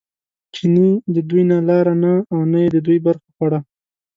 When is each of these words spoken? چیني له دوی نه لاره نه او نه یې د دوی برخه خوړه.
چیني 0.53 0.89
له 1.13 1.21
دوی 1.29 1.43
نه 1.51 1.57
لاره 1.67 1.93
نه 2.03 2.13
او 2.31 2.39
نه 2.51 2.57
یې 2.63 2.69
د 2.75 2.77
دوی 2.85 2.97
برخه 3.05 3.27
خوړه. 3.35 3.59